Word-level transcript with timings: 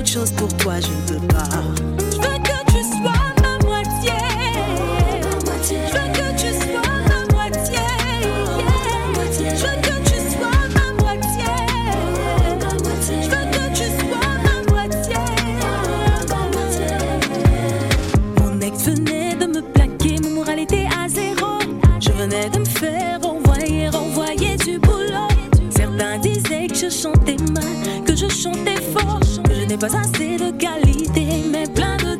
beaucoup 0.00 0.02
de 0.02 0.06
choses 0.06 0.32
pour 0.32 0.48
toi, 0.56 0.74
je 0.80 0.88
ne 0.88 1.20
peux 1.20 1.26
pas. 1.26 1.48
Je 1.98 2.16
veux 2.16 2.38
que 2.38 2.58
tu 2.72 2.82
sois 2.84 3.24
ma 3.42 3.58
moitié. 3.66 4.18
Je 5.62 5.74
veux 5.92 6.08
que 6.12 6.26
tu 6.40 6.48
sois 6.62 6.96
ma 7.08 7.20
moitié. 7.34 7.84
Je 9.36 9.62
veux 9.62 9.78
que 9.82 9.94
tu 10.08 10.16
sois 10.32 10.62
ma 10.74 10.86
moitié. 11.02 11.50
Je 13.10 13.28
veux 13.28 13.46
que 13.50 13.64
tu 13.76 13.86
sois 14.00 14.30
ma 14.44 14.56
moitié. 14.72 15.20
Mon 18.38 18.60
ex 18.60 18.74
venait 18.84 19.34
de 19.34 19.46
me 19.46 19.60
plaquer, 19.60 20.16
mon 20.22 20.30
moral 20.30 20.58
était 20.60 20.88
à 20.98 21.08
zéro. 21.08 21.50
Je 22.00 22.10
venais 22.12 22.48
de 22.50 22.58
me 22.60 22.64
faire 22.64 23.20
renvoyer, 23.22 23.88
renvoyer 23.88 24.56
du 24.56 24.78
boulot. 24.78 25.28
Certains 25.70 26.18
disaient 26.18 26.68
que 26.68 26.76
je 26.76 26.88
chantais 26.88 27.36
mal, 27.52 28.04
que 28.06 28.14
je 28.16 28.28
chantais 28.28 28.80
fort, 28.94 29.20
n'ai 29.70 29.78
pas 29.78 29.96
assez 29.96 30.36
de 30.36 30.50
qualité, 30.58 31.26
mais 31.48 31.64
plein 31.68 31.96
de 31.98 32.19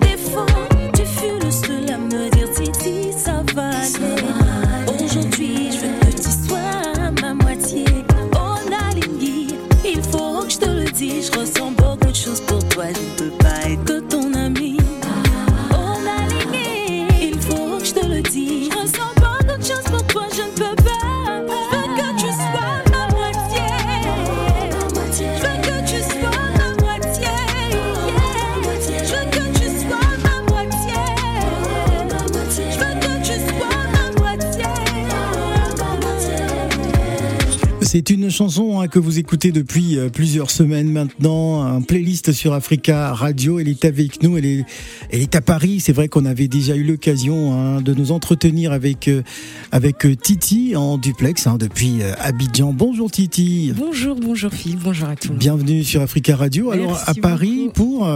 C'est 37.93 38.09
une 38.10 38.30
chanson 38.30 38.79
hein, 38.79 38.87
que 38.87 39.01
vous 39.01 39.19
écoutez 39.19 39.51
depuis 39.51 39.99
euh, 39.99 40.10
plusieurs 40.10 40.52
semaines 40.52 40.93
maintenant, 40.93 41.65
un 41.65 41.80
playlist 41.80 42.30
sur 42.30 42.52
Africa 42.52 43.13
Radio. 43.13 43.59
Elle 43.59 43.66
est 43.66 43.85
avec 43.85 44.23
nous, 44.23 44.38
elle 44.38 44.47
est, 44.47 44.65
elle 45.10 45.23
est 45.23 45.35
à 45.35 45.41
Paris. 45.41 45.80
C'est 45.80 45.93
vrai 45.93 46.07
qu'on 46.07 46.24
avait 46.24 46.47
déjà 46.47 46.77
eu 46.77 46.85
l'occasion 46.85 47.52
hein, 47.52 47.80
de 47.80 47.93
nous 47.93 48.13
entretenir 48.13 48.71
avec, 48.71 49.09
euh, 49.09 49.24
avec 49.73 50.07
euh, 50.07 50.15
Titi 50.15 50.77
en 50.77 50.99
duplex 50.99 51.49
hein, 51.49 51.57
depuis 51.59 52.01
euh, 52.01 52.13
Abidjan. 52.21 52.73
Bonjour 52.73 53.10
Titi, 53.10 53.73
Bonjour, 53.77 54.15
bonjour 54.15 54.52
Phil, 54.52 54.79
bonjour 54.80 55.09
à 55.09 55.16
monde. 55.29 55.38
bienvenue 55.38 55.82
sur 55.82 56.01
Africa 56.01 56.37
Radio. 56.37 56.71
Alors 56.71 56.97
à 57.09 57.15
Paris 57.15 57.71
pour, 57.75 58.09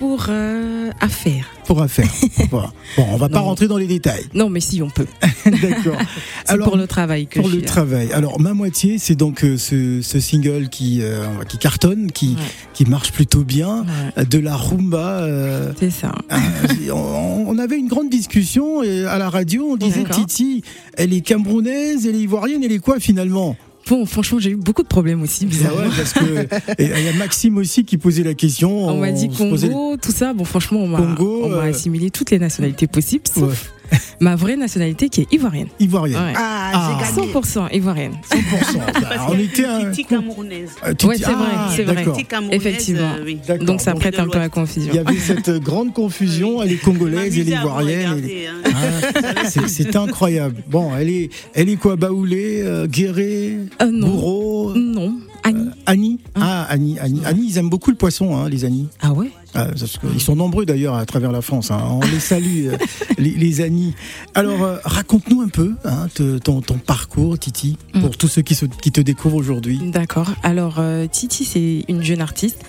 Pour 0.00 0.26
euh, 0.30 0.90
affaire. 1.00 1.46
pour 1.66 1.82
affaire. 1.82 2.08
Voilà. 2.50 2.72
Bon, 2.96 3.04
on 3.12 3.16
va 3.16 3.28
pas 3.28 3.38
rentrer 3.40 3.68
dans 3.68 3.76
les 3.76 3.86
détails. 3.86 4.24
Non, 4.34 4.48
mais 4.48 4.58
si, 4.60 4.80
on 4.82 4.88
peut. 4.90 5.06
D'accord. 5.44 5.94
C'est 6.46 6.58
pour 6.58 6.76
le 6.76 6.86
travail 6.86 7.26
que 7.26 7.38
pour 7.38 7.48
je 7.50 7.56
le 7.56 7.60
là. 7.60 7.66
travail. 7.66 8.10
Alors 8.12 8.40
ma 8.40 8.54
moitié, 8.54 8.96
c'est 8.98 9.14
donc 9.14 9.44
euh, 9.44 9.56
ce, 9.58 10.00
ce 10.02 10.18
single 10.18 10.68
qui 10.70 11.00
euh, 11.02 11.26
qui 11.48 11.58
cartonne, 11.58 12.10
qui 12.10 12.30
Ouais. 12.30 12.36
qui 12.72 12.86
marche 12.86 13.12
plutôt 13.12 13.44
bien, 13.44 13.84
Ouais, 14.16 14.24
de 14.24 14.38
la 14.38 14.56
rumba. 14.56 15.20
euh, 15.20 15.72
c'est 15.78 15.90
ça. 15.90 16.12
euh, 16.32 16.90
on, 16.92 17.44
on 17.48 17.58
avait 17.58 17.76
une 17.78 17.88
grande 17.88 18.08
discussion 18.10 18.82
et 18.82 19.04
à 19.04 19.18
la 19.18 19.28
radio. 19.30 19.68
On 19.72 19.76
disait. 19.76 20.04
Titi, 20.10 20.62
elle 20.96 21.12
est 21.12 21.20
camerounaise, 21.20 22.06
elle 22.06 22.16
est 22.16 22.20
ivoirienne, 22.22 22.64
elle 22.64 22.72
est 22.72 22.78
quoi 22.78 22.98
finalement? 23.00 23.54
Bon, 23.90 24.06
franchement, 24.06 24.38
j'ai 24.38 24.50
eu 24.50 24.56
beaucoup 24.56 24.82
de 24.84 24.88
problèmes 24.88 25.20
aussi. 25.20 25.48
Ah 25.66 25.74
ouais, 25.74 25.88
parce 25.96 26.12
que 26.12 26.46
il 26.78 26.86
y 27.04 27.08
a 27.08 27.12
Maxime 27.14 27.56
aussi 27.58 27.84
qui 27.84 27.98
posait 27.98 28.22
la 28.22 28.34
question. 28.34 28.86
On 28.88 28.98
m'a 29.00 29.10
dit 29.10 29.28
posait- 29.28 29.68
Congo, 29.68 29.96
tout 29.96 30.12
ça. 30.12 30.32
Bon, 30.32 30.44
franchement, 30.44 30.78
on 30.80 30.86
m'a 30.86 30.98
Congo, 30.98 31.42
on 31.44 31.48
m'a 31.48 31.56
euh, 31.56 31.70
assimilé 31.70 32.10
toutes 32.10 32.30
les 32.30 32.38
nationalités 32.38 32.86
possibles, 32.86 33.24
sauf 33.26 33.72
ma 34.20 34.36
vraie 34.36 34.56
nationalité 34.56 35.08
qui 35.08 35.22
est 35.22 35.32
ivoirienne. 35.32 35.68
Ivoirienne. 35.78 36.20
Ouais. 36.22 36.32
Ah, 36.36 36.70
Ah. 36.72 36.98
j'ai 37.14 37.20
gagné. 37.22 37.32
100% 37.32 37.68
ivoirienne. 37.74 38.12
100%. 38.30 38.78
Bah, 39.02 39.26
on 39.28 39.38
était 39.38 39.64
un. 39.64 39.90
Titi 39.90 40.04
camerounaise. 40.04 40.70
euh, 40.84 40.90
Titi- 40.90 41.06
Ouais, 41.06 41.16
c'est 41.18 41.24
vrai, 41.32 41.34
Ah, 41.52 41.70
c'est 41.74 41.82
vrai. 41.84 41.94
d'accord. 41.96 42.16
Titi 42.16 42.26
camerounaise. 42.28 42.60
Effectivement. 42.66 43.12
euh, 43.18 43.24
oui. 43.24 43.38
Donc 43.64 43.80
ça 43.80 43.94
prête 43.94 44.18
un 44.18 44.26
peu 44.28 44.36
à 44.36 44.40
la 44.40 44.46
Il 44.46 44.50
confusion. 44.50 44.94
y 44.94 44.98
avait 44.98 45.16
cette 45.18 45.50
grande 45.62 45.92
confusion. 45.92 46.62
Elle 46.62 46.72
est 46.72 46.76
congolaise, 46.76 47.36
elle 47.38 47.48
est 47.48 47.52
ivoirienne. 47.56 48.22
hein. 48.64 48.70
Ah, 49.36 49.44
c'est- 49.48 49.96
incroyable. 49.96 50.62
Bon, 50.68 50.90
elle 50.96 51.08
est, 51.10 51.30
elle 51.54 51.68
est 51.68 51.76
quoi 51.76 51.96
Baoulé, 51.96 52.62
euh, 52.62 52.86
Guéré, 52.86 53.56
Euh, 53.82 53.90
non. 53.90 54.08
Bourreau, 54.08 54.74
Non, 54.74 55.14
Annie. 55.42 55.70
Annie 55.86 56.18
Ah, 56.34 56.66
Annie, 56.68 56.98
Annie. 56.98 57.22
Annie, 57.24 57.46
ils 57.48 57.58
aiment 57.58 57.70
beaucoup 57.70 57.90
le 57.90 57.96
poisson, 57.96 58.36
hein, 58.36 58.48
les 58.48 58.64
Annie. 58.64 58.88
Ah 59.00 59.12
ouais 59.12 59.30
Ah, 59.54 59.66
parce 59.66 59.96
que 59.98 60.06
ils 60.14 60.20
sont 60.20 60.36
nombreux 60.36 60.64
d'ailleurs 60.66 60.94
à 60.94 61.04
travers 61.06 61.32
la 61.32 61.40
France. 61.42 61.70
hein. 61.70 61.80
On 61.90 62.00
les 62.00 62.20
salue, 62.20 62.66
euh, 62.68 62.76
les, 63.18 63.30
les 63.30 63.60
Annie. 63.60 63.94
Alors, 64.34 64.62
euh, 64.62 64.76
raconte-nous 64.84 65.40
un 65.40 65.48
peu 65.48 65.74
hein, 65.84 66.08
te- 66.14 66.38
ton, 66.38 66.60
ton 66.60 66.78
parcours, 66.78 67.38
Titi, 67.38 67.76
Mm. 67.94 68.00
pour 68.02 68.16
tous 68.16 68.28
ceux 68.28 68.42
qui, 68.42 68.54
se- 68.54 68.66
qui 68.66 68.92
te 68.92 69.00
découvrent 69.00 69.36
aujourd'hui. 69.36 69.80
D'accord. 69.90 70.28
Alors, 70.42 70.76
euh, 70.78 71.06
Titi, 71.06 71.44
c'est 71.44 71.84
une 71.88 72.02
jeune 72.02 72.20
artiste 72.20 72.62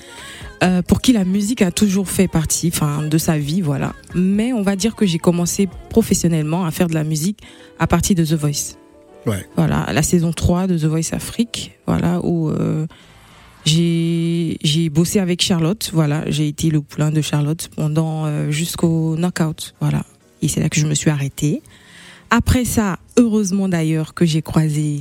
euh, 0.63 0.81
pour 0.83 1.01
qui 1.01 1.11
la 1.13 1.25
musique 1.25 1.61
a 1.63 1.71
toujours 1.71 2.07
fait 2.09 2.27
partie 2.27 2.69
enfin, 2.73 3.01
de 3.03 3.17
sa 3.17 3.37
vie, 3.37 3.61
voilà. 3.61 3.93
Mais 4.15 4.53
on 4.53 4.61
va 4.61 4.75
dire 4.75 4.95
que 4.95 5.05
j'ai 5.07 5.17
commencé 5.19 5.67
professionnellement 5.89 6.65
à 6.65 6.71
faire 6.71 6.87
de 6.87 6.93
la 6.93 7.03
musique 7.03 7.39
à 7.79 7.87
partir 7.87 8.15
de 8.15 8.23
The 8.25 8.33
Voice. 8.33 8.77
Ouais. 9.25 9.45
Voilà, 9.55 9.87
la 9.93 10.03
saison 10.03 10.31
3 10.31 10.67
de 10.67 10.77
The 10.77 10.85
Voice 10.85 11.13
Afrique, 11.13 11.79
voilà, 11.85 12.19
où 12.23 12.49
euh, 12.49 12.87
j'ai 13.65 14.57
j'ai 14.63 14.89
bossé 14.89 15.19
avec 15.19 15.41
Charlotte, 15.41 15.91
voilà. 15.93 16.23
J'ai 16.29 16.47
été 16.47 16.69
le 16.69 16.81
poulain 16.81 17.11
de 17.11 17.21
Charlotte 17.21 17.69
pendant 17.75 18.25
euh, 18.25 18.49
jusqu'au 18.49 19.15
knockout, 19.17 19.75
voilà. 19.79 20.03
Et 20.41 20.47
c'est 20.47 20.59
là 20.59 20.69
que 20.69 20.79
je 20.79 20.87
me 20.87 20.95
suis 20.95 21.09
arrêtée. 21.09 21.61
Après 22.31 22.65
ça, 22.65 22.97
heureusement 23.17 23.69
d'ailleurs 23.69 24.13
que 24.13 24.25
j'ai 24.25 24.41
croisé 24.41 24.99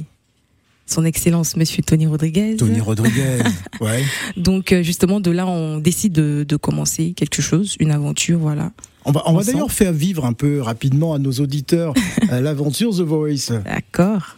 son 0.85 1.05
Excellence 1.05 1.57
Monsieur 1.57 1.83
Tony 1.83 2.07
Rodriguez. 2.07 2.57
Tony 2.57 2.81
Rodriguez. 2.81 3.39
ouais. 3.81 4.05
Donc 4.37 4.73
euh, 4.73 4.83
justement 4.83 5.21
de 5.21 5.31
là 5.31 5.47
on 5.47 5.79
décide 5.79 6.13
de, 6.13 6.45
de 6.47 6.57
commencer 6.57 7.13
quelque 7.17 7.41
chose, 7.41 7.77
une 7.81 7.93
aventure, 7.93 8.39
voilà. 8.41 8.73
On 9.05 9.13
va, 9.13 9.23
on 9.27 9.33
va 9.33 9.39
Ensemble. 9.39 9.53
d'ailleurs 9.53 9.73
faire 9.73 9.93
vivre 9.93 10.25
un 10.27 10.33
peu 10.33 10.61
rapidement 10.61 11.15
à 11.15 11.19
nos 11.19 11.33
auditeurs 11.33 11.95
euh, 12.33 12.41
l'aventure 12.41 12.93
The 12.95 13.01
Voice. 13.01 13.51
D'accord. 13.65 14.37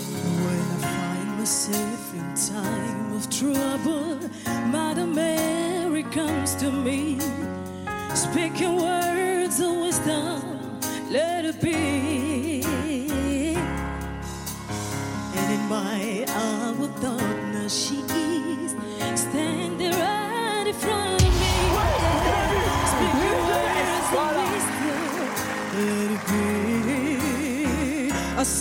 When 0.00 0.60
I 0.60 0.80
find 0.80 1.38
myself 1.38 2.14
in 2.14 2.34
time 2.34 3.12
of 3.16 3.28
trouble, 3.30 4.18
Mother 4.70 5.06
Mary 5.06 6.04
comes 6.04 6.54
to 6.56 6.70
me, 6.70 7.18
speaking 8.14 8.76
words 8.76 9.60
of 9.60 9.76
wisdom, 9.82 10.42
let 11.10 11.44
it 11.44 11.60
be. 11.60 12.62
And 15.36 15.52
in 15.52 15.68
my 15.68 16.24
hour 16.28 16.84
of 16.84 17.00
darkness, 17.00 17.88
she 17.88 18.02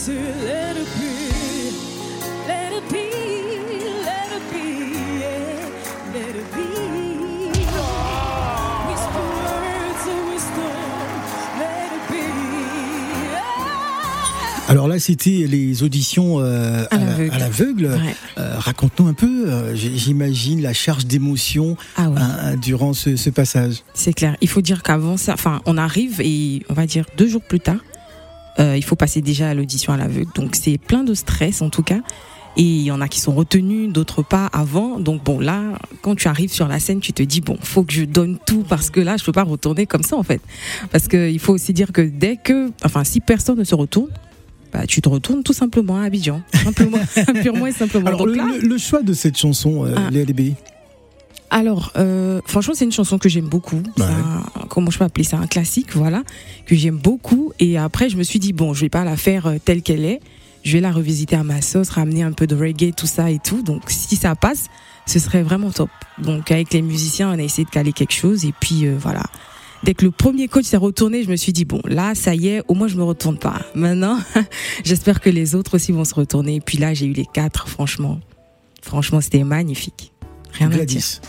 I 0.03 0.05
said, 0.05 0.35
let 0.43 0.75
it 0.75 0.87
be. 0.99 1.13
Let 2.45 2.73
it 2.73 2.83
be, 2.91 3.07
let 4.03 4.29
it 4.35 4.43
be, 4.51 4.65
yeah, 5.21 6.13
let 6.13 6.35
it 6.35 6.47
be. 6.53 6.67
Whisper 8.89 9.25
words 9.39 10.05
of 10.09 10.19
wisdom, 10.27 10.77
let 11.57 11.87
it 11.95 12.03
be. 12.11 12.23
yeah. 13.31 14.67
Alors 14.67 14.89
là, 14.89 14.99
c'était 14.99 15.45
les 15.47 15.83
auditions 15.83 16.39
euh, 16.41 16.83
À 16.91 16.95
à 16.95 16.97
la- 16.99 17.37
l'aveugle. 17.39 17.85
Ouais. 17.85 18.15
Euh, 18.39 18.55
Raconte-nous 18.59 19.07
un 19.07 19.13
peu, 19.13 19.45
euh, 19.47 19.73
j'imagine, 19.75 20.61
la 20.61 20.73
charge 20.73 21.05
d'émotion 21.05 21.77
Ah 21.95 22.09
ouais. 22.09 22.17
hein, 22.19 22.55
durant 22.57 22.91
ce, 22.91 23.15
ce 23.15 23.29
passage. 23.29 23.83
C'est 23.93 24.11
clair. 24.13 24.35
Il 24.41 24.49
faut 24.49 24.61
dire 24.61 24.83
qu'avant 24.83 25.15
ça, 25.15 25.33
enfin, 25.35 25.61
on 25.65 25.77
arrive 25.77 26.19
et 26.19 26.61
on 26.69 26.73
va 26.73 26.85
dire 26.87 27.05
deux 27.17 27.27
jours 27.29 27.41
plus 27.43 27.61
tard, 27.61 27.77
euh, 28.59 28.75
il 28.77 28.83
faut 28.83 28.95
passer 28.95 29.21
déjà 29.21 29.49
à 29.49 29.53
l'audition 29.53 29.93
à 29.93 29.97
l'aveugle. 29.97 30.31
Donc 30.35 30.55
c'est 30.55 30.77
plein 30.77 31.03
de 31.03 31.13
stress 31.13 31.61
en 31.61 31.69
tout 31.69 31.83
cas. 31.83 31.99
Et 32.55 32.61
il 32.61 32.83
y 32.83 32.91
en 32.91 33.01
a 33.01 33.07
qui 33.07 33.19
sont 33.19 33.33
retenus, 33.33 33.91
d'autres 33.91 34.21
pas 34.21 34.45
avant. 34.53 34.99
Donc 34.99 35.23
bon, 35.23 35.39
là, 35.39 35.59
quand 36.03 36.13
tu 36.15 36.27
arrives 36.27 36.51
sur 36.53 36.67
la 36.67 36.79
scène, 36.79 36.99
tu 36.99 37.11
te 37.11 37.23
dis 37.23 37.41
bon, 37.41 37.57
faut 37.61 37.83
que 37.83 37.91
je 37.93 38.03
donne 38.05 38.37
tout 38.45 38.63
parce 38.67 38.91
que 38.91 38.99
là, 38.99 39.17
je 39.17 39.23
peux 39.23 39.31
pas 39.31 39.41
retourner 39.43 39.87
comme 39.87 40.03
ça 40.03 40.15
en 40.17 40.21
fait. 40.23 40.39
Parce 40.91 41.07
que 41.07 41.31
il 41.31 41.39
faut 41.39 41.53
aussi 41.53 41.73
dire 41.73 41.91
que 41.91 42.01
dès 42.01 42.37
que, 42.37 42.71
enfin, 42.85 43.03
si 43.03 43.21
personne 43.21 43.57
ne 43.57 43.63
se 43.63 43.73
retourne, 43.73 44.09
bah, 44.71 44.85
tu 44.87 45.01
te 45.01 45.09
retournes 45.09 45.41
tout 45.41 45.53
simplement 45.53 45.97
à 45.99 46.03
Abidjan, 46.03 46.41
simplement, 46.63 46.97
purement 47.41 47.65
et 47.67 47.71
simplement. 47.71 48.05
Alors, 48.07 48.19
Donc 48.19 48.27
le, 48.29 48.35
là, 48.35 48.45
le- 48.61 48.67
le 48.67 48.77
choix 48.77 49.01
de 49.01 49.13
cette 49.13 49.37
chanson, 49.37 49.85
euh, 49.85 49.95
Ah. 49.97 50.09
les 50.11 50.21
Alors, 51.49 51.91
euh, 51.97 52.41
franchement, 52.45 52.73
c'est 52.75 52.85
une 52.85 52.91
chanson 52.91 53.17
que 53.19 53.29
j'aime 53.29 53.47
beaucoup. 53.47 53.81
C'est 53.97 54.03
un- 54.03 54.43
comment 54.69 54.89
je 54.89 54.97
peux 54.97 55.05
appeler 55.05 55.23
ça 55.23 55.37
Un 55.37 55.47
classique, 55.47 55.95
voilà, 55.95 56.23
que 56.65 56.75
j'aime 56.75 56.97
beaucoup. 56.97 57.53
Et 57.59 57.77
après, 57.77 58.09
je 58.09 58.17
me 58.17 58.23
suis 58.23 58.39
dit, 58.39 58.53
bon, 58.53 58.73
je 58.73 58.81
vais 58.81 58.89
pas 58.89 59.03
la 59.03 59.17
faire 59.17 59.45
euh, 59.47 59.57
telle 59.63 59.81
qu'elle 59.83 60.03
est. 60.05 60.19
je 60.63 60.71
vais 60.73 60.79
la 60.79 60.91
revisiter 60.93 61.35
à 61.35 61.43
ma 61.43 61.61
sauce, 61.61 61.89
ramener 61.89 62.23
un 62.23 62.31
peu 62.31 62.47
de 62.47 62.55
reggae, 62.55 62.93
tout 62.95 63.05
ça 63.05 63.29
et 63.29 63.37
tout. 63.37 63.61
Donc 63.63 63.83
si 63.89 64.15
ça 64.15 64.33
passe, 64.33 64.67
ce 65.05 65.19
serait 65.19 65.43
vraiment 65.43 65.71
top. 65.71 65.89
Donc 66.19 66.51
avec 66.51 66.71
les 66.73 66.81
musiciens, 66.81 67.29
on 67.31 67.37
a 67.37 67.43
essayé 67.43 67.65
de 67.65 67.69
caler 67.69 67.91
quelque 67.91 68.13
chose 68.13 68.45
et 68.45 68.53
puis 68.57 68.85
euh, 68.87 68.95
voilà. 68.97 69.23
Dès 69.83 69.93
que 69.93 70.05
le 70.05 70.11
premier 70.11 70.47
coach 70.47 70.63
s'est 70.63 70.77
retourné, 70.77 71.21
je 71.25 71.29
me 71.29 71.35
suis 71.35 71.51
dit 71.51 71.65
bon, 71.65 71.81
là, 71.83 72.15
ça 72.15 72.33
y 72.33 72.47
est, 72.47 72.61
au 72.69 72.75
moins 72.75 72.87
je 72.87 72.95
me 72.95 73.03
retourne 73.03 73.37
pas. 73.37 73.59
Maintenant, 73.75 74.17
j'espère 74.85 75.19
que 75.19 75.29
les 75.29 75.53
autres 75.53 75.75
aussi 75.75 75.91
vont 75.91 76.05
se 76.05 76.15
retourner. 76.15 76.55
Et 76.55 76.61
puis 76.61 76.77
là, 76.77 76.93
j'ai 76.93 77.07
eu 77.07 77.13
les 77.13 77.25
quatre, 77.25 77.67
franchement. 77.67 78.21
Franchement, 78.81 79.19
c'était 79.19 79.43
magnifique. 79.43 80.12
Rien 80.53 80.67
à 80.67 80.69
dire. 80.69 80.77
Gladys. 80.85 81.19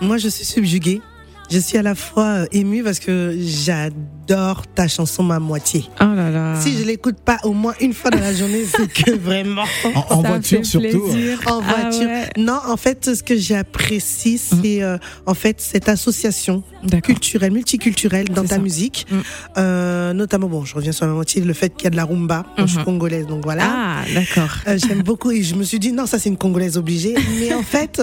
Moi, 0.00 0.18
je 0.18 0.28
suis 0.28 0.44
subjuguée. 0.44 1.00
Je 1.48 1.60
suis 1.60 1.78
à 1.78 1.82
la 1.82 1.94
fois 1.94 2.24
euh, 2.24 2.46
émue 2.50 2.82
parce 2.82 2.98
que 2.98 3.36
j'adore 3.40 4.66
ta 4.74 4.88
chanson 4.88 5.22
Ma 5.22 5.38
moitié. 5.38 5.84
Oh 6.00 6.04
là 6.04 6.28
là. 6.28 6.60
Si 6.60 6.76
je 6.76 6.82
l'écoute 6.84 7.20
pas 7.24 7.38
au 7.44 7.52
moins 7.52 7.74
une 7.80 7.92
fois 7.92 8.10
dans 8.10 8.18
la 8.18 8.34
journée, 8.34 8.64
c'est 8.68 8.92
que 8.92 9.12
vraiment. 9.12 9.62
En, 10.10 10.22
voiture 10.22 10.66
surtout. 10.66 11.04
En 11.46 11.60
Ah 11.64 11.82
voiture. 11.82 12.08
ouais. 12.08 12.28
Non, 12.36 12.58
en 12.66 12.76
fait, 12.76 13.14
ce 13.14 13.22
que 13.22 13.36
j'apprécie, 13.36 14.38
c'est 14.38 14.82
euh, 14.82 14.98
en 15.24 15.34
fait 15.34 15.60
cette 15.60 15.88
association 15.88 16.64
culturelle, 17.04 17.52
multiculturelle 17.52 18.28
dans 18.30 18.42
ta 18.42 18.56
ça. 18.56 18.58
musique. 18.58 19.06
Mm. 19.08 19.16
Euh, 19.58 20.12
notamment, 20.14 20.48
bon, 20.48 20.64
je 20.64 20.74
reviens 20.74 20.90
sur 20.90 21.06
la 21.06 21.12
moitié, 21.12 21.42
le 21.42 21.52
fait 21.54 21.70
qu'il 21.76 21.84
y 21.84 21.86
a 21.86 21.90
de 21.90 21.96
la 21.96 22.04
rumba. 22.06 22.44
Moi, 22.58 22.66
Je 22.66 22.72
suis 22.72 22.78
Mhm. 22.78 22.84
congolaise, 22.84 23.26
donc 23.28 23.44
voilà. 23.44 23.64
Ah, 23.68 24.04
d'accord. 24.12 24.50
Euh, 24.66 24.78
J'aime 24.78 25.02
beaucoup 25.02 25.30
et 25.30 25.44
je 25.44 25.54
me 25.54 25.62
suis 25.62 25.78
dit 25.78 25.92
non, 25.92 26.06
ça 26.06 26.18
c'est 26.18 26.28
une 26.28 26.36
congolaise 26.38 26.76
obligée. 26.76 27.14
Mais 27.40 27.54
en 27.54 27.62
fait, 27.62 28.02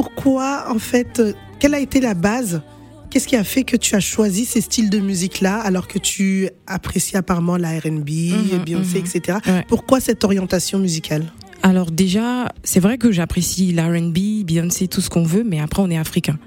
pourquoi 0.00 0.66
en 0.70 0.78
fait, 0.78 1.20
euh, 1.20 1.32
quelle 1.58 1.74
a 1.74 1.78
été 1.80 2.00
la 2.02 2.12
base? 2.12 2.60
Qu'est-ce 3.08 3.26
qui 3.26 3.34
a 3.36 3.44
fait 3.44 3.64
que 3.64 3.78
tu 3.78 3.94
as 3.94 4.00
choisi 4.00 4.44
ces 4.44 4.60
styles 4.60 4.90
de 4.90 4.98
musique-là 4.98 5.56
alors 5.58 5.88
que 5.88 5.98
tu 5.98 6.50
apprécies 6.66 7.16
apparemment 7.16 7.56
la 7.56 7.70
R&B, 7.78 8.10
Mhm, 8.10 8.64
Beyoncé, 8.66 8.98
mhm. 9.00 9.04
etc. 9.06 9.38
Ouais. 9.46 9.64
Pourquoi 9.68 10.00
cette 10.00 10.22
orientation 10.22 10.78
musicale? 10.78 11.24
Alors 11.62 11.90
déjà, 11.90 12.52
c'est 12.62 12.78
vrai 12.80 12.98
que 12.98 13.10
j'apprécie 13.10 13.72
l'R&B, 13.72 14.44
Beyoncé, 14.44 14.86
tout 14.86 15.00
ce 15.00 15.08
qu'on 15.08 15.22
veut, 15.24 15.44
mais 15.44 15.60
après 15.60 15.80
on 15.80 15.88
est 15.90 15.96
africain. 15.96 16.38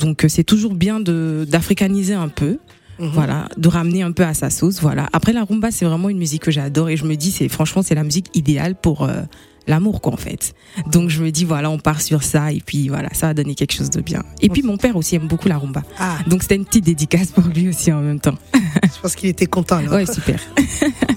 Donc 0.00 0.24
euh, 0.24 0.28
c'est 0.28 0.42
toujours 0.42 0.74
bien 0.74 0.98
d'africaniser 0.98 2.14
un 2.14 2.28
peu, 2.28 2.58
Mhm. 2.98 3.10
voilà, 3.14 3.48
de 3.56 3.68
ramener 3.68 4.02
un 4.02 4.10
peu 4.10 4.24
à 4.24 4.34
sa 4.34 4.50
sauce, 4.50 4.80
voilà. 4.82 5.08
Après 5.12 5.32
la 5.32 5.44
rumba, 5.44 5.70
c'est 5.70 5.84
vraiment 5.84 6.08
une 6.08 6.18
musique 6.18 6.42
que 6.42 6.50
j'adore 6.50 6.88
et 6.88 6.96
je 6.96 7.04
me 7.04 7.14
dis 7.14 7.30
c'est 7.30 7.48
franchement 7.48 7.82
c'est 7.82 7.94
la 7.94 8.02
musique 8.02 8.26
idéale 8.34 8.74
pour 8.74 9.04
euh, 9.04 9.22
l'amour 9.68 10.00
quoi 10.00 10.12
en 10.12 10.16
fait. 10.16 10.54
Donc 10.90 11.10
je 11.10 11.22
me 11.22 11.30
dis 11.30 11.44
voilà, 11.44 11.70
on 11.70 11.78
part 11.78 12.00
sur 12.00 12.22
ça 12.22 12.50
et 12.52 12.60
puis 12.64 12.88
voilà, 12.88 13.08
ça 13.12 13.28
va 13.28 13.34
donner 13.34 13.54
quelque 13.54 13.72
chose 13.74 13.90
de 13.90 14.00
bien. 14.00 14.22
Et 14.40 14.48
puis 14.48 14.62
mon 14.62 14.76
père 14.76 14.96
aussi 14.96 15.14
aime 15.16 15.28
beaucoup 15.28 15.48
la 15.48 15.58
rumba. 15.58 15.82
Ah, 15.98 16.18
Donc 16.26 16.42
c'était 16.42 16.56
une 16.56 16.64
petite 16.64 16.84
dédicace 16.84 17.28
pour 17.28 17.44
lui 17.44 17.68
aussi 17.68 17.92
en 17.92 18.00
même 18.00 18.18
temps. 18.20 18.34
je 18.54 19.00
pense 19.00 19.14
qu'il 19.14 19.28
était 19.28 19.46
content. 19.46 19.80
là. 19.80 19.90
Ouais, 19.90 20.06
super. 20.06 20.40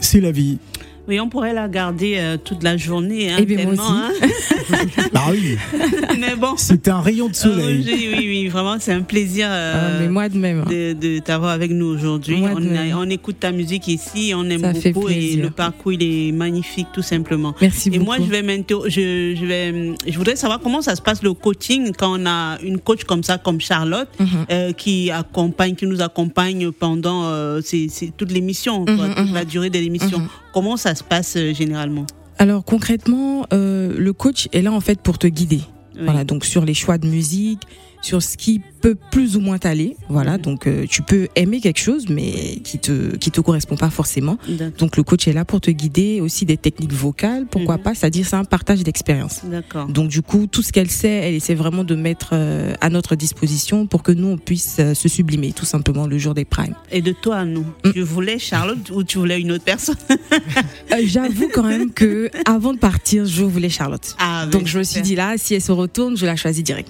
C'est 0.02 0.22
la 0.22 0.32
vie. 0.32 0.60
Oui, 1.08 1.20
on 1.20 1.28
pourrait 1.30 1.54
la 1.54 1.68
garder 1.68 2.16
euh, 2.18 2.38
toute 2.38 2.64
la 2.64 2.78
journée. 2.78 3.32
Hein, 3.32 3.38
Eh 3.40 3.46
bien, 3.46 3.66
moi 3.66 3.74
tellement, 3.76 5.08
Bah 5.12 5.22
oui, 5.32 5.58
hein. 5.74 5.88
Mais 6.20 6.36
bon. 6.36 6.54
c'est 6.58 6.88
un 6.88 7.02
rayon 7.02 7.28
de 7.28 7.36
soleil. 7.36 7.84
oui, 7.86 8.10
oui, 8.14 8.26
oui, 8.28 8.48
vraiment, 8.48 8.76
c'est 8.80 8.94
un 8.94 9.02
plaisir 9.02 9.48
euh, 9.50 9.74
Ah, 9.76 10.00
mais 10.00 10.08
moi 10.10 10.30
de 10.30 10.38
même. 10.38 10.60
hein. 10.62 10.70
de, 10.70 10.94
de 10.94 11.20
t'avoir 11.20 11.52
avec 11.52 11.72
nous 11.72 11.88
aujourd'hui. 11.88 12.38
Moi 12.38 12.52
On, 12.56 12.98
on 13.00 13.10
écoute 13.10 13.38
ta 13.40 13.52
musique 13.52 13.88
ici, 13.88 14.32
on 14.36 14.48
aime 14.50 14.62
Ça 14.62 14.92
beaucoup 14.92 15.10
et 15.10 15.36
le 15.38 15.50
parcours 15.50 15.92
il 15.94 16.04
est 16.04 16.32
magnifique 16.32 16.88
tout 16.94 17.02
simplement. 17.02 17.56
Merci 17.62 17.90
Et 17.90 17.92
beaucoup. 17.94 18.06
moi, 18.06 18.18
je 18.20 18.30
vais 18.30 18.44
m'inter- 18.44 18.76
je, 18.86 19.36
je 19.36 19.46
vais, 19.46 19.96
je 20.08 20.18
voudrais 20.18 20.36
savoir 20.36 20.60
comment 20.60 20.82
ça 20.82 20.96
se 20.96 21.02
passe 21.02 21.24
le 21.24 21.34
coaching 21.34 21.92
quand 21.98 22.20
on 22.22 22.26
a 22.28 22.58
une 22.64 22.80
coach 22.80 23.04
comme 23.06 23.24
ça, 23.24 23.38
comme 23.40 23.60
Charlotte, 23.60 24.08
Mhm. 24.20 24.28
euh, 24.52 24.72
qui 24.74 25.10
accompagne, 25.12 25.76
qui 25.76 25.88
nous 25.88 26.02
accompagne 26.02 26.72
pendant 26.72 27.24
euh, 27.26 27.60
c'est 27.64 27.90
toute 28.16 28.32
l'émission, 28.32 28.86
quoi, 28.86 29.08
Mhm, 29.08 29.16
toute 29.16 29.28
mhm. 29.30 29.34
la 29.34 29.46
durée 29.46 29.70
de 29.72 29.80
l'émission. 29.80 30.22
Comment 30.54 30.78
ça 30.78 30.96
se 30.96 31.04
passe 31.04 31.36
euh, 31.38 31.54
généralement 31.54 32.06
Alors 32.38 32.64
concrètement, 32.64 33.46
euh, 33.54 33.94
le 33.98 34.14
coach 34.14 34.48
est 34.52 34.62
là 34.62 34.72
en 34.72 34.82
fait 34.82 35.00
pour 35.02 35.18
te 35.18 35.28
guider. 35.28 35.62
Oui. 35.96 36.02
Voilà, 36.04 36.24
donc 36.24 36.46
sur 36.46 36.66
les 36.66 36.74
choix 36.74 36.98
de 36.98 37.08
musique, 37.08 37.62
sur 38.02 38.22
ce 38.24 38.38
qui 38.38 38.62
peut 38.82 38.96
plus 39.12 39.36
ou 39.38 39.42
moins 39.42 39.60
t'aller. 39.60 39.96
Voilà, 40.10 40.34
Mhm. 40.38 40.42
donc 40.42 40.68
euh, 40.68 40.86
tu 40.90 41.04
peux 41.04 41.28
aimer 41.36 41.60
quelque 41.62 41.80
chose, 41.80 42.08
mais 42.10 42.32
qui 42.64 42.80
te 42.80 43.16
qui 43.18 43.30
te 43.30 43.40
correspond 43.42 43.76
pas 43.78 43.90
forcément. 43.92 44.38
Donc 44.80 44.98
le 44.98 45.04
coach 45.04 45.28
est 45.28 45.34
là 45.34 45.46
pour 45.46 45.62
te 45.62 45.70
guider, 45.70 46.20
aussi 46.20 46.46
des 46.46 46.58
techniques 46.58 46.94
vocales, 46.94 47.46
pourquoi 47.50 47.78
Mhm. 47.78 47.84
pas, 47.84 47.94
c'est-à-dire 47.94 48.26
c'est 48.28 48.36
un 48.36 48.44
partage 48.44 48.84
d'expérience. 48.84 49.42
D'accord. 49.44 49.86
Donc 49.88 50.10
du 50.10 50.22
coup, 50.24 50.48
tout 50.48 50.64
ce 50.64 50.72
qu'elle 50.72 50.90
sait, 50.90 51.10
elle 51.10 51.36
essaie 51.36 51.54
vraiment 51.54 51.84
de 51.84 51.94
mettre 51.96 52.30
euh, 52.34 52.74
à 52.82 52.90
notre 52.90 53.16
disposition 53.16 53.86
pour 53.86 54.02
que 54.02 54.12
nous 54.12 54.28
on 54.30 54.38
puisse 54.38 54.78
euh, 54.80 54.94
se 54.96 55.08
sublimer, 55.08 55.52
tout 55.54 55.66
simplement 55.66 56.08
le 56.08 56.18
jour 56.18 56.34
des 56.34 56.46
primes. 56.46 56.76
Et 56.92 57.02
de 57.02 57.12
toi 57.12 57.38
à 57.38 57.46
nous, 57.46 57.66
Mm. 57.86 57.92
tu 57.94 58.02
voulais 58.02 58.40
Charlotte 58.40 58.90
ou 58.92 59.04
tu 59.04 59.20
voulais 59.20 59.40
une 59.40 59.52
autre 59.52 59.64
personne 59.64 59.96
J'avoue 61.06 61.50
quand 61.54 61.64
même 61.64 61.92
que 61.92 62.30
avant 62.46 62.74
de 62.74 62.80
partir, 62.80 63.26
je 63.26 63.44
voulais 63.44 63.70
Charlotte. 63.70 64.16
ah, 64.20 64.46
Donc 64.48 64.68
je 64.68 64.78
me 64.80 64.84
suis 64.84 65.02
dit 65.02 65.16
là, 65.16 65.36
si 65.38 65.54
elle 65.56 65.62
se 65.62 65.72
retourne, 65.72 66.18
je 66.18 66.26
la 66.26 66.36
choisis 66.36 66.64
direct. 66.64 66.90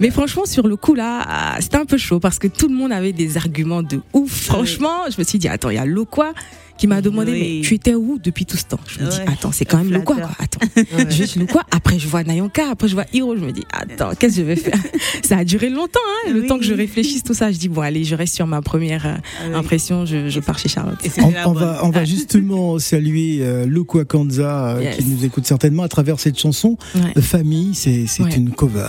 Mais 0.00 0.10
franchement, 0.10 0.44
sur 0.52 0.68
le 0.68 0.76
coup 0.76 0.94
là, 0.94 1.24
ah, 1.26 1.56
c'était 1.60 1.78
un 1.78 1.86
peu 1.86 1.96
chaud 1.98 2.20
parce 2.20 2.38
que 2.38 2.46
tout 2.46 2.68
le 2.68 2.74
monde 2.74 2.92
avait 2.92 3.12
des 3.12 3.36
arguments 3.36 3.82
de 3.82 4.00
ouf. 4.12 4.30
Franchement, 4.44 5.08
je 5.10 5.16
me 5.18 5.24
suis 5.24 5.38
dit, 5.38 5.48
attends, 5.48 5.70
il 5.70 5.76
y 5.76 5.78
a 5.78 5.86
Lokwa 5.86 6.32
qui 6.78 6.86
m'a 6.88 7.00
demandé, 7.00 7.32
Oui. 7.32 7.58
mais 7.60 7.66
tu 7.68 7.74
étais 7.74 7.94
où 7.94 8.18
depuis 8.20 8.44
tout 8.44 8.56
ce 8.56 8.64
temps? 8.64 8.80
Je 8.88 9.04
me 9.04 9.08
dis, 9.08 9.16
attends, 9.26 9.52
c'est 9.52 9.64
quand 9.66 9.78
même 9.78 9.92
Lokwa 9.92 10.16
quoi. 10.16 10.30
Attends, 10.40 10.58
Ouais. 10.96 11.06
je 11.10 11.22
suis 11.24 11.38
Lokwa. 11.38 11.62
Après, 11.70 11.98
je 11.98 12.08
vois 12.08 12.24
Nayonka. 12.24 12.70
Après, 12.70 12.88
je 12.88 12.94
vois 12.94 13.04
Hiro. 13.12 13.36
Je 13.36 13.44
me 13.44 13.52
dis, 13.52 13.62
attends, 13.72 14.10
qu'est-ce 14.18 14.36
que 14.36 14.42
je 14.42 14.46
vais 14.46 14.56
faire? 14.56 14.78
Ça 15.22 15.36
a 15.38 15.44
duré 15.44 15.68
longtemps, 15.70 16.00
hein, 16.26 16.32
le 16.32 16.40
Oui. 16.40 16.46
temps 16.48 16.58
que 16.58 16.64
je 16.64 16.74
réfléchisse 16.74 17.22
tout 17.22 17.34
ça. 17.34 17.52
Je 17.52 17.58
dis, 17.58 17.68
bon, 17.68 17.82
allez, 17.82 18.02
je 18.04 18.14
reste 18.16 18.34
sur 18.34 18.46
ma 18.48 18.62
première 18.62 19.06
euh, 19.06 19.14
Ah 19.16 19.44
oui. 19.50 19.54
impression. 19.54 20.06
Je, 20.06 20.28
je 20.28 20.40
pars 20.40 20.58
chez 20.58 20.68
Charlotte. 20.68 20.98
On, 21.46 21.52
va, 21.52 21.80
on 21.84 21.90
va 21.90 22.04
justement 22.04 22.78
saluer 22.80 23.38
euh, 23.42 23.64
Lokwa 23.66 24.04
Kanza 24.04 24.70
euh, 24.76 24.82
Yes. 24.82 24.96
qui 24.96 25.04
nous 25.04 25.24
écoute 25.24 25.46
certainement 25.46 25.84
à 25.84 25.88
travers 25.88 26.18
cette 26.18 26.38
chanson. 26.38 26.76
Ouais. 26.96 27.00
Euh, 27.16 27.20
Famille, 27.22 27.74
c'est 27.74 28.06
c'est 28.08 28.24
Ouais. 28.24 28.34
une 28.34 28.50
cover. 28.50 28.88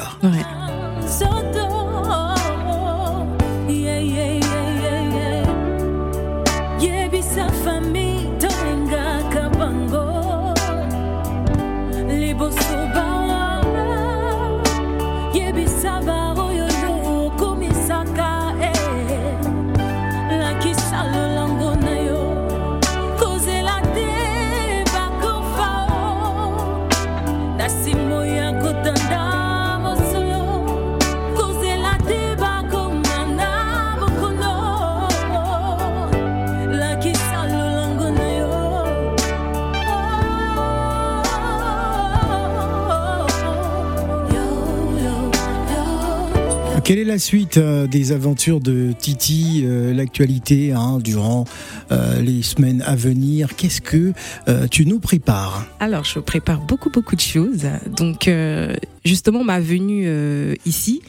Quelle 46.84 47.00
est 47.00 47.04
la 47.06 47.18
suite 47.20 47.58
euh, 47.58 47.88
des 47.88 48.12
aventures 48.12 48.60
de 48.60 48.92
Titi, 48.98 49.62
euh, 49.64 49.94
l'actualité 49.94 50.74
hein, 50.74 51.00
durant 51.02 51.46
euh, 51.92 52.20
les 52.22 52.42
semaines 52.44 52.84
à 52.86 52.96
venir? 52.98 53.56
Qu'est-ce 53.56 53.80
que 53.80 54.12
euh, 54.50 54.68
tu 54.70 54.86
nous 54.86 55.00
prépares? 55.00 55.66
Alors, 55.80 56.04
je 56.04 56.20
prépare 56.20 56.60
beaucoup, 56.60 56.90
beaucoup 56.90 57.16
de 57.16 57.22
choses. 57.22 57.62
Donc, 57.96 58.28
euh, 58.28 58.76
justement, 59.06 59.46
ma 59.46 59.62
venue 59.62 60.04
euh, 60.08 60.56
ici 60.66 61.02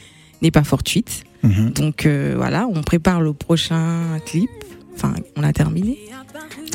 n'est 0.42 0.52
pas 0.52 0.62
fortuite. 0.62 1.24
Mhm. 1.42 1.70
Donc, 1.72 2.06
voilà, 2.36 2.68
on 2.72 2.82
prépare 2.82 3.20
le 3.20 3.32
prochain 3.32 4.18
clip. 4.26 4.50
Enfin, 4.94 5.14
on 5.34 5.42
a 5.42 5.52
terminé. 5.52 5.98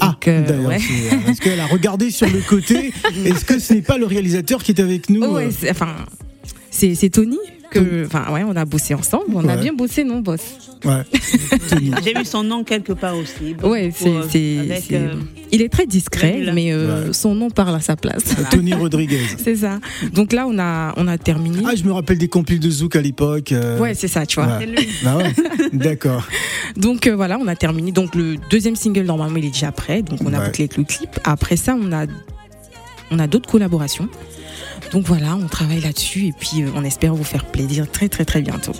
Ah, 0.02 0.18
euh, 0.28 0.46
d'ailleurs, 0.46 0.68
ouais. 0.68 0.80
parce 1.26 1.40
qu'elle 1.40 1.60
a 1.62 1.66
regardé 1.68 2.12
sur 2.12 2.28
le 2.30 2.42
côté? 2.42 2.92
Est-ce 3.26 3.46
que 3.46 3.60
ce 3.60 3.74
n'est 3.74 3.82
pas 3.82 3.98
le 3.98 4.06
réalisateur 4.06 4.62
qui 4.62 4.74
est 4.74 4.82
avec 4.82 5.10
nous? 5.10 5.22
Ouais, 5.26 5.46
euh, 5.46 5.52
c'est- 5.58 5.72
enfin, 5.72 5.96
c'est 6.70 6.96
c'est 6.96 7.10
Tony 7.10 7.38
que, 7.70 8.06
enfin, 8.06 8.32
ouais, 8.34 8.44
on 8.44 8.56
a 8.56 8.66
bossé 8.66 8.94
ensemble. 8.94 9.26
On 9.34 9.48
a 9.48 9.56
bien 9.58 9.74
bossé, 9.74 10.04
non, 10.04 10.20
boss 10.20 10.42
ouais. 10.86 11.04
J'ai 12.04 12.14
vu 12.14 12.26
son 12.26 12.44
nom 12.44 12.64
quelque 12.64 12.94
part 12.94 13.16
aussi. 13.16 13.56
Ouais, 13.64 13.92
c'est, 13.96 14.08
euh, 14.10 14.24
c'est, 14.30 14.96
euh, 14.96 15.14
il 15.52 15.62
est 15.62 15.70
très 15.70 15.86
discret, 15.86 16.42
mais 16.54 16.72
euh, 16.72 17.08
Ouais. 17.08 17.14
son 17.14 17.36
nom 17.36 17.50
parle 17.50 17.76
à 17.76 17.80
sa 17.80 17.96
place. 17.96 18.24
Tony 18.52 18.74
Rodriguez. 18.74 19.22
c'est 19.38 19.56
ça. 19.58 19.80
Donc 20.14 20.34
là, 20.34 20.46
on 20.48 20.58
a, 20.60 20.94
on 20.98 21.08
a 21.08 21.18
terminé. 21.18 21.64
Ah, 21.66 21.76
je 21.76 21.84
me 21.84 21.92
rappelle 21.92 22.18
des 22.18 22.28
compiles 22.28 22.60
de 22.60 22.70
Zouk 22.70 22.96
à 22.96 23.02
l'époque. 23.02 23.52
euh, 23.52 23.78
ouais, 23.80 23.94
c'est 23.94 24.08
ça, 24.08 24.26
tu 24.26 24.40
vois. 24.42 24.58
ouais. 24.58 24.60
c'est 24.62 24.66
lui. 24.68 24.88
Bah 25.04 25.18
ouais, 25.18 25.34
d'accord. 25.74 26.28
Donc 26.78 27.08
euh, 27.08 27.16
voilà, 27.16 27.38
on 27.40 27.48
a 27.48 27.56
terminé. 27.56 27.92
Donc 27.92 28.16
le 28.16 28.36
deuxième 28.50 28.76
single 28.76 29.04
normalement 29.06 29.38
il 29.38 29.46
est 29.46 29.52
déjà 29.52 29.72
prêt. 29.72 30.02
Donc 30.02 30.20
on 30.24 30.34
a 30.34 30.40
Ouais. 30.40 30.46
bouclé 30.46 30.70
le 30.78 30.84
clip. 30.84 31.10
Après 31.24 31.58
ça, 31.58 31.76
on 31.80 31.92
a 31.92 32.06
on 33.12 33.18
a 33.20 33.28
d'autres 33.28 33.50
collaborations. 33.50 34.08
Donc 34.92 35.06
voilà, 35.06 35.36
on 35.36 35.48
travaille 35.48 35.82
là-dessus 35.82 36.26
et 36.28 36.34
puis 36.34 36.64
euh, 36.64 36.70
on 36.76 36.84
espère 36.84 37.14
vous 37.16 37.24
faire 37.24 37.46
plaisir 37.46 37.90
très 37.90 38.10
très 38.10 38.26
très 38.26 38.42
bientôt. 38.42 38.74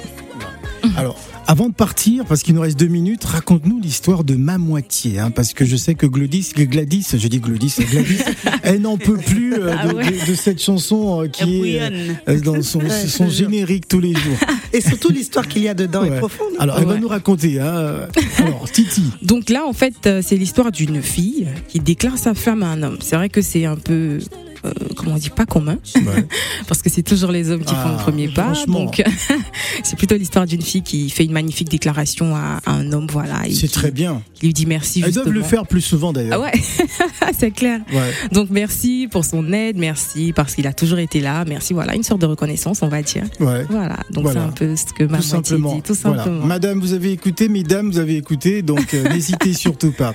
Alors, 0.96 1.18
avant 1.46 1.68
de 1.68 1.74
partir, 1.74 2.26
parce 2.26 2.42
qu'il 2.42 2.56
nous 2.56 2.62
reste 2.62 2.80
deux 2.80 2.88
minutes, 2.88 3.24
raconte-nous 3.26 3.80
l'histoire 3.82 4.24
de 4.24 4.36
ma 4.36 4.58
moitié, 4.58 5.20
hein, 5.20 5.30
parce 5.30 5.52
que 5.54 5.66
je 5.66 5.76
sais 5.76 5.94
que 5.94 6.06
Gladys, 6.06 6.52
Gladys, 6.56 7.06
je 7.18 7.28
dis 7.28 7.40
Gladys, 7.40 7.74
Gladys, 7.92 8.20
elle 8.64 8.82
n'en 8.82 8.98
peut 8.98 9.18
plus 9.18 9.56
euh, 9.56 9.74
Ah 9.78 9.88
de, 9.88 9.94
ouais. 9.96 10.06
de- 10.12 10.32
de 10.32 10.36
cette 10.36 10.62
chanson 10.62 11.24
euh, 11.24 11.28
qui 11.28 11.76
est 11.76 11.82
euh, 12.30 12.40
dans 12.40 12.62
son, 12.62 12.80
Ouais, 12.80 13.30
générique 13.30 13.88
tous 13.90 14.00
les 14.00 14.14
jours. 14.14 14.38
Et 14.74 14.80
surtout, 14.82 15.10
l'histoire 15.10 15.48
qu'il 15.48 15.64
y 15.64 15.68
a 15.70 15.74
dedans 15.74 16.04
Ouais. 16.04 16.16
est 16.16 16.20
profonde. 16.20 16.48
Alors, 16.60 16.80
elle 16.80 16.86
va 16.86 16.98
nous 16.98 17.08
raconter. 17.10 17.60
Hein. 17.60 18.08
Alors, 18.38 18.70
Titi. 18.72 19.04
Donc 19.22 19.50
là, 19.50 19.66
en 19.68 19.74
fait, 19.74 19.96
euh, 20.08 20.22
c'est 20.26 20.38
l'histoire 20.38 20.72
d'une 20.72 21.02
fille 21.02 21.48
qui 21.68 21.80
déclare 21.82 22.18
sa 22.18 22.34
femme 22.34 22.64
à 22.64 22.68
un 22.68 22.84
homme. 22.84 22.98
C'est 23.02 23.16
vrai 23.18 23.28
que 23.30 23.42
c'est 23.42 23.66
un 23.66 23.76
peu, 23.76 24.20
euh, 24.66 24.72
comment 24.96 25.14
on 25.14 25.18
dit, 25.18 25.30
pas 25.30 25.46
commun, 25.46 25.78
Ouais. 25.96 26.26
parce 26.68 26.82
que 26.82 26.90
c'est 26.90 27.04
toujours 27.04 27.32
les 27.32 27.50
hommes 27.52 27.64
qui 27.64 27.74
font 27.74 27.82
Ah, 27.86 27.92
le 27.98 28.04
premier 28.04 28.28
pas. 28.28 28.54
Donc, 28.68 29.02
c'est 29.84 29.96
plutôt 29.98 30.16
l'histoire 30.16 30.46
d'une 30.46 30.62
fille 30.62 30.82
qui 30.82 31.10
fait 31.10 31.26
une 31.26 31.32
magnifique 31.32 31.70
déclaration 31.70 32.36
à, 32.36 32.60
à 32.66 32.72
un 32.74 32.92
homme, 32.92 33.08
voilà, 33.12 33.42
C'est 33.54 33.72
très 33.72 33.92
bien. 33.92 34.22
qui 34.36 34.48
lui 34.48 34.54
dit 34.54 34.66
merci. 34.66 35.02
Elles 35.06 35.14
doivent 35.14 35.30
le 35.30 35.42
faire 35.44 35.66
plus 35.68 35.82
souvent 35.82 36.10
Ah 36.10 36.14
d'ailleurs. 36.14 36.42
ouais, 36.42 36.52
c'est 37.38 37.52
clair. 37.52 37.80
Ouais. 37.92 38.12
Donc 38.32 38.50
merci 38.50 39.08
pour 39.12 39.26
son 39.26 39.52
aide, 39.54 39.78
merci 39.78 40.34
parce 40.36 40.56
qu'il 40.56 40.68
a 40.68 40.74
toujours 40.74 41.00
été 41.00 41.20
là, 41.22 41.46
merci. 41.46 41.74
Voilà, 41.74 41.96
une 41.96 42.04
sorte 42.04 42.22
de 42.22 42.26
reconnaissance, 42.26 42.82
on 42.82 42.88
va 42.90 43.02
dire. 43.02 43.24
ouais. 43.40 43.66
Voilà, 43.70 43.98
donc 44.12 44.24
Voilà. 44.24 44.42
c'est 44.42 44.48
un 44.48 44.52
peu 44.52 44.76
ce 44.76 44.86
que 44.94 45.04
ma 45.04 45.18
Tout 45.18 45.24
simplement. 45.24 45.76
dit, 45.76 45.82
tout 45.82 45.96
Voilà. 46.04 46.24
simplement. 46.24 46.46
Madame, 46.46 46.80
vous 46.80 46.94
avez 46.94 47.12
écouté, 47.12 47.48
mesdames, 47.50 47.90
vous 47.92 48.00
avez 48.00 48.18
écouté, 48.18 48.62
donc 48.62 48.94
euh, 48.94 49.08
n'hésitez 49.10 49.54
surtout 49.54 49.92
pas. 49.92 50.14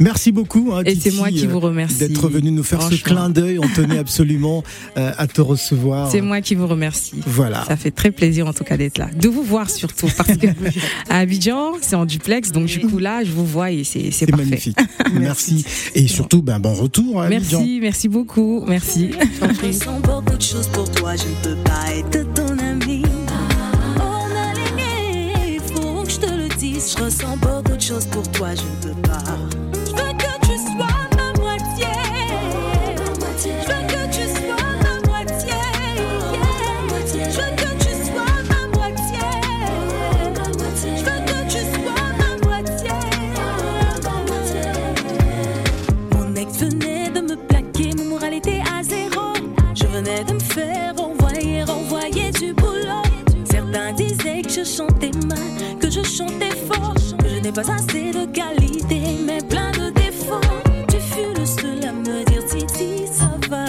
Merci 0.00 0.32
beaucoup. 0.32 0.72
hein, 0.74 0.82
Et 0.86 0.94
c'est 0.96 1.12
moi 1.12 1.28
qui 1.30 1.46
euh, 1.46 1.50
vous 1.50 1.60
remercie. 1.60 1.98
D'être 1.98 2.28
venu 2.28 2.50
nous 2.50 2.62
faire 2.64 2.82
ce 2.82 2.94
clin 2.96 3.30
d'œil. 3.30 3.58
On 3.58 3.68
tenait 3.86 3.98
absolument 3.98 4.62
euh, 4.96 5.12
à 5.16 5.26
te 5.26 5.40
recevoir. 5.40 6.10
C'est 6.10 6.20
moi 6.20 6.40
qui 6.40 6.54
vous 6.54 6.66
remercie. 6.66 7.20
Voilà. 7.26 7.64
Ça 7.64 7.76
fait 7.76 7.90
très 7.90 8.10
plaisir 8.10 8.46
en 8.46 8.52
tout 8.52 8.64
cas 8.64 8.76
d'être 8.76 8.98
là, 8.98 9.08
de 9.14 9.28
vous 9.28 9.42
voir 9.42 9.70
surtout 9.70 10.08
parce 10.16 10.36
que 10.36 10.46
à 11.08 11.18
Abidjan 11.18 11.72
c'est 11.80 11.96
en 11.96 12.04
duplex 12.06 12.52
donc 12.52 12.66
du 12.66 12.80
coup 12.80 12.98
là 12.98 13.24
je 13.24 13.30
vous 13.30 13.46
vois 13.46 13.70
et 13.70 13.84
c'est 13.84 14.26
parfait. 14.26 14.44
magnifique. 14.44 14.78
Merci. 15.14 15.64
Et 15.94 16.06
surtout, 16.08 16.42
ben, 16.42 16.58
bon 16.58 16.74
retour 16.74 17.22
à 17.22 17.26
Abidjan. 17.26 17.58
Merci, 17.58 17.78
merci 17.80 18.08
beaucoup, 18.08 18.64
merci. 18.66 19.10
Je 19.40 19.66
ressens 19.66 20.00
beaucoup 20.00 20.36
de 20.36 20.42
choses 20.42 20.68
pour 20.68 20.90
toi, 20.90 21.14
je 21.16 21.24
ne 21.24 21.56
peux 21.56 21.62
pas 21.62 21.92
être 21.94 22.34
ton 22.34 22.58
ami. 22.58 23.02
On 23.96 24.00
a 24.00 24.54
l'aligné, 24.54 25.54
il 25.54 25.60
faut 25.60 26.02
que 26.02 26.10
je 26.10 26.18
te 26.18 26.30
le 26.30 26.48
dise. 26.58 26.94
Je 26.96 27.04
ressens 27.04 27.36
beaucoup 27.36 27.76
de 27.76 27.80
choses 27.82 28.06
pour 28.06 28.30
toi, 28.32 28.48
je 28.54 28.88
ne 28.88 28.94
peux 28.94 29.00
pas. 29.02 29.03
Je 54.64 54.76
chantais 54.76 55.10
mal, 55.26 55.78
que 55.78 55.90
je 55.90 56.02
chantais 56.02 56.56
fort, 56.66 56.94
que 56.94 57.28
je 57.28 57.40
n'ai 57.42 57.52
pas 57.52 57.70
assez 57.70 58.12
de 58.12 58.26
qualité, 58.32 59.00
mais 59.24 59.38
plein 59.42 59.70
de 59.72 59.90
défauts. 59.90 60.40
Tu 60.88 60.96
fus 60.96 61.38
le 61.38 61.44
seul 61.44 61.84
à 61.86 61.92
me 61.92 62.24
dire, 62.24 62.44
Titi, 62.46 63.06
ça 63.12 63.30
va. 63.48 63.64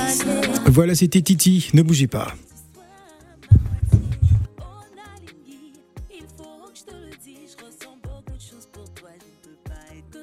Voilà, 0.67 0.95
c'était 0.95 1.21
Titi. 1.21 1.69
Ne 1.73 1.81
bougez 1.81 2.07
pas. 2.07 2.33